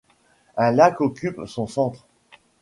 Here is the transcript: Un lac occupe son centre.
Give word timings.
Un 0.57 0.71
lac 0.71 0.99
occupe 0.99 1.41
son 1.45 1.67
centre. 1.67 2.07